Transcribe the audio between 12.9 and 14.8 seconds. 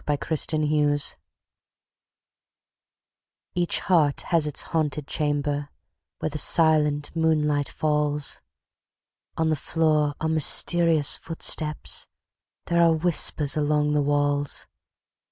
whispers along the walls!